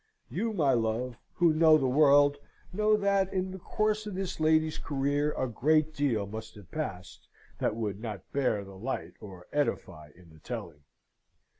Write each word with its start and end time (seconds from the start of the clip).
You, 0.31 0.51
my 0.51 0.73
love, 0.73 1.17
who 1.35 1.53
know 1.53 1.77
the 1.77 1.85
world, 1.85 2.37
know 2.73 2.97
that 2.97 3.31
in 3.31 3.51
the 3.51 3.59
course 3.59 4.07
of 4.07 4.15
this 4.15 4.39
lady's 4.39 4.79
career 4.79 5.31
a 5.37 5.47
great 5.47 5.93
deal 5.93 6.25
must 6.25 6.55
have 6.55 6.71
passed 6.71 7.27
that 7.59 7.75
would 7.75 7.99
not 8.01 8.31
bear 8.33 8.63
the 8.65 8.75
light, 8.79 9.13
or 9.21 9.45
edify 9.53 10.09
in 10.15 10.31
the 10.31 10.39
telling. 10.39 10.85